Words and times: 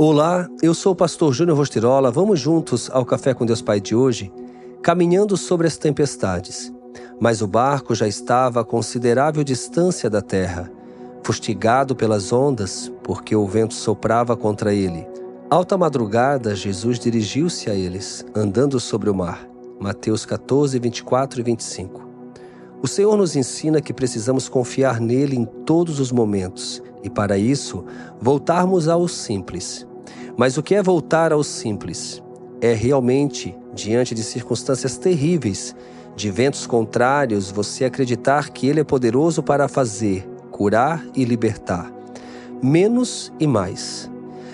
Olá, 0.00 0.48
eu 0.62 0.74
sou 0.74 0.92
o 0.92 0.94
pastor 0.94 1.32
Júnior 1.32 1.58
Rostirola. 1.58 2.12
Vamos 2.12 2.38
juntos 2.38 2.88
ao 2.92 3.04
Café 3.04 3.34
com 3.34 3.44
Deus 3.44 3.60
Pai 3.60 3.80
de 3.80 3.96
hoje, 3.96 4.32
caminhando 4.80 5.36
sobre 5.36 5.66
as 5.66 5.76
tempestades. 5.76 6.72
Mas 7.18 7.42
o 7.42 7.48
barco 7.48 7.96
já 7.96 8.06
estava 8.06 8.60
a 8.60 8.64
considerável 8.64 9.42
distância 9.42 10.08
da 10.08 10.22
terra, 10.22 10.70
fustigado 11.24 11.96
pelas 11.96 12.32
ondas, 12.32 12.92
porque 13.02 13.34
o 13.34 13.44
vento 13.44 13.74
soprava 13.74 14.36
contra 14.36 14.72
ele. 14.72 15.04
Alta 15.50 15.76
madrugada, 15.76 16.54
Jesus 16.54 17.00
dirigiu-se 17.00 17.68
a 17.68 17.74
eles, 17.74 18.24
andando 18.36 18.78
sobre 18.78 19.10
o 19.10 19.14
mar. 19.16 19.48
Mateus 19.80 20.24
14, 20.24 20.78
24 20.78 21.40
e 21.40 21.42
25. 21.42 22.08
O 22.80 22.86
Senhor 22.86 23.16
nos 23.16 23.34
ensina 23.34 23.80
que 23.80 23.92
precisamos 23.92 24.48
confiar 24.48 25.00
nele 25.00 25.34
em 25.34 25.44
todos 25.44 25.98
os 25.98 26.12
momentos 26.12 26.84
e, 27.08 27.10
para 27.10 27.38
isso, 27.38 27.84
voltarmos 28.20 28.86
ao 28.86 29.08
simples. 29.08 29.86
Mas 30.36 30.56
o 30.58 30.62
que 30.62 30.74
é 30.74 30.82
voltar 30.82 31.32
ao 31.32 31.42
simples? 31.42 32.22
É 32.60 32.74
realmente, 32.74 33.56
diante 33.74 34.14
de 34.14 34.22
circunstâncias 34.22 34.98
terríveis, 34.98 35.74
de 36.14 36.30
ventos 36.30 36.66
contrários, 36.66 37.50
você 37.50 37.84
acreditar 37.84 38.50
que 38.50 38.66
Ele 38.66 38.80
é 38.80 38.84
poderoso 38.84 39.42
para 39.42 39.68
fazer, 39.68 40.28
curar 40.50 41.04
e 41.16 41.24
libertar. 41.24 41.90
Menos 42.62 43.32
e 43.40 43.46
mais. 43.46 44.10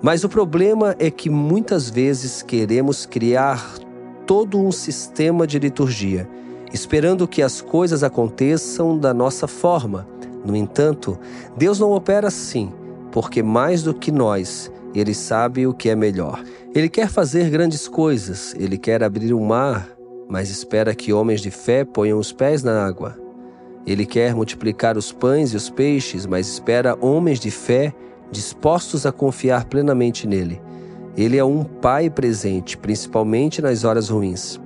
Mas 0.00 0.22
o 0.22 0.28
problema 0.28 0.94
é 0.98 1.10
que 1.10 1.28
muitas 1.28 1.90
vezes 1.90 2.42
queremos 2.42 3.06
criar 3.06 3.78
todo 4.26 4.58
um 4.58 4.70
sistema 4.70 5.46
de 5.46 5.58
liturgia, 5.58 6.28
esperando 6.72 7.26
que 7.26 7.42
as 7.42 7.60
coisas 7.60 8.04
aconteçam 8.04 8.96
da 8.96 9.12
nossa 9.12 9.48
forma. 9.48 10.06
No 10.46 10.54
entanto, 10.54 11.18
Deus 11.56 11.80
não 11.80 11.90
opera 11.90 12.28
assim, 12.28 12.72
porque 13.10 13.42
mais 13.42 13.82
do 13.82 13.92
que 13.92 14.12
nós, 14.12 14.70
ele 14.94 15.12
sabe 15.12 15.66
o 15.66 15.74
que 15.74 15.90
é 15.90 15.96
melhor. 15.96 16.40
Ele 16.72 16.88
quer 16.88 17.08
fazer 17.08 17.50
grandes 17.50 17.88
coisas, 17.88 18.54
ele 18.56 18.78
quer 18.78 19.02
abrir 19.02 19.34
o 19.34 19.40
mar, 19.40 19.88
mas 20.28 20.48
espera 20.48 20.94
que 20.94 21.12
homens 21.12 21.40
de 21.40 21.50
fé 21.50 21.84
ponham 21.84 22.18
os 22.18 22.32
pés 22.32 22.62
na 22.62 22.86
água. 22.86 23.18
Ele 23.84 24.06
quer 24.06 24.34
multiplicar 24.34 24.96
os 24.96 25.10
pães 25.10 25.52
e 25.52 25.56
os 25.56 25.68
peixes, 25.68 26.26
mas 26.26 26.46
espera 26.46 26.96
homens 27.00 27.40
de 27.40 27.50
fé 27.50 27.92
dispostos 28.30 29.04
a 29.04 29.10
confiar 29.10 29.64
plenamente 29.64 30.28
nele. 30.28 30.60
Ele 31.16 31.36
é 31.36 31.44
um 31.44 31.64
pai 31.64 32.08
presente, 32.08 32.76
principalmente 32.76 33.60
nas 33.60 33.82
horas 33.82 34.10
ruins. 34.10 34.60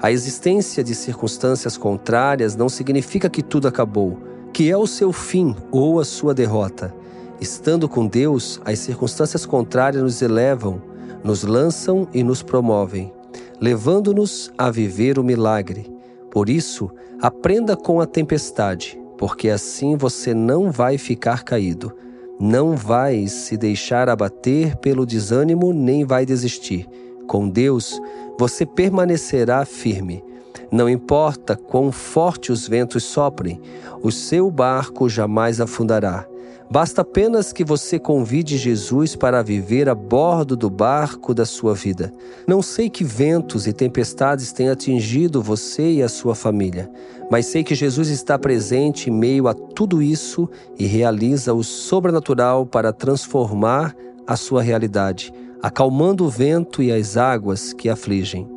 A 0.00 0.10
existência 0.10 0.82
de 0.82 0.94
circunstâncias 0.94 1.76
contrárias 1.76 2.56
não 2.56 2.68
significa 2.68 3.28
que 3.28 3.42
tudo 3.42 3.68
acabou, 3.68 4.18
que 4.56 4.70
é 4.70 4.76
o 4.76 4.86
seu 4.86 5.12
fim 5.12 5.54
ou 5.70 6.00
a 6.00 6.04
sua 6.04 6.32
derrota. 6.32 6.94
Estando 7.38 7.86
com 7.86 8.06
Deus, 8.06 8.58
as 8.64 8.78
circunstâncias 8.78 9.44
contrárias 9.44 10.02
nos 10.02 10.22
elevam, 10.22 10.80
nos 11.22 11.42
lançam 11.42 12.08
e 12.14 12.22
nos 12.22 12.42
promovem, 12.42 13.12
levando-nos 13.60 14.50
a 14.56 14.70
viver 14.70 15.18
o 15.18 15.22
milagre. 15.22 15.94
Por 16.30 16.48
isso, 16.48 16.90
aprenda 17.20 17.76
com 17.76 18.00
a 18.00 18.06
tempestade, 18.06 18.98
porque 19.18 19.50
assim 19.50 19.94
você 19.94 20.32
não 20.32 20.70
vai 20.70 20.96
ficar 20.96 21.44
caído, 21.44 21.94
não 22.40 22.74
vai 22.74 23.28
se 23.28 23.58
deixar 23.58 24.08
abater 24.08 24.74
pelo 24.76 25.04
desânimo 25.04 25.70
nem 25.70 26.02
vai 26.02 26.24
desistir. 26.24 26.88
Com 27.26 27.46
Deus, 27.46 28.00
você 28.38 28.64
permanecerá 28.64 29.66
firme. 29.66 30.24
Não 30.70 30.88
importa 30.88 31.56
quão 31.56 31.92
forte 31.92 32.50
os 32.50 32.66
ventos 32.68 33.04
soprem, 33.04 33.60
o 34.02 34.10
seu 34.10 34.50
barco 34.50 35.08
jamais 35.08 35.60
afundará 35.60 36.26
Basta 36.68 37.02
apenas 37.02 37.52
que 37.52 37.64
você 37.64 37.96
convide 37.96 38.58
Jesus 38.58 39.14
para 39.14 39.42
viver 39.42 39.88
a 39.88 39.94
bordo 39.94 40.56
do 40.56 40.68
barco 40.68 41.32
da 41.32 41.44
sua 41.44 41.74
vida. 41.74 42.12
Não 42.46 42.60
sei 42.60 42.90
que 42.90 43.04
ventos 43.04 43.68
e 43.68 43.72
tempestades 43.72 44.52
têm 44.52 44.68
atingido 44.68 45.40
você 45.40 45.92
e 45.92 46.02
a 46.02 46.08
sua 46.08 46.34
família, 46.34 46.90
mas 47.30 47.46
sei 47.46 47.62
que 47.62 47.74
Jesus 47.74 48.08
está 48.08 48.36
presente 48.36 49.10
em 49.10 49.12
meio 49.12 49.46
a 49.46 49.54
tudo 49.54 50.02
isso 50.02 50.48
e 50.76 50.86
realiza 50.86 51.54
o 51.54 51.62
sobrenatural 51.62 52.66
para 52.66 52.92
transformar 52.92 53.94
a 54.26 54.34
sua 54.34 54.60
realidade, 54.60 55.32
acalmando 55.62 56.24
o 56.24 56.28
vento 56.28 56.82
e 56.82 56.90
as 56.90 57.16
águas 57.16 57.72
que 57.72 57.88
afligem. 57.88 58.55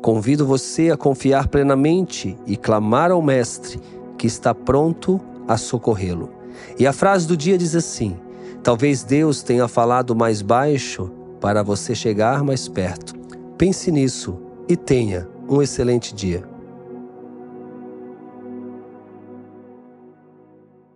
Convido 0.00 0.46
você 0.46 0.90
a 0.90 0.96
confiar 0.96 1.48
plenamente 1.48 2.36
e 2.46 2.56
clamar 2.56 3.10
ao 3.10 3.20
Mestre, 3.20 3.80
que 4.16 4.26
está 4.26 4.54
pronto 4.54 5.20
a 5.46 5.56
socorrê-lo. 5.56 6.30
E 6.78 6.86
a 6.86 6.92
frase 6.92 7.26
do 7.26 7.36
dia 7.36 7.58
diz 7.58 7.74
assim: 7.74 8.16
Talvez 8.62 9.02
Deus 9.02 9.42
tenha 9.42 9.66
falado 9.66 10.14
mais 10.14 10.42
baixo 10.42 11.10
para 11.40 11.62
você 11.62 11.94
chegar 11.94 12.44
mais 12.44 12.68
perto. 12.68 13.14
Pense 13.56 13.90
nisso 13.90 14.38
e 14.68 14.76
tenha 14.76 15.28
um 15.48 15.62
excelente 15.62 16.14
dia. 16.14 16.42